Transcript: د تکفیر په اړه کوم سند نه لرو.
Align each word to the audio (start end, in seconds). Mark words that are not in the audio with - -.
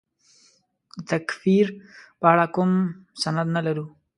د 0.95 0.99
تکفیر 1.09 1.67
په 2.19 2.25
اړه 2.31 2.45
کوم 2.55 2.71
سند 3.21 3.47
نه 3.55 3.61
لرو. 3.67 3.85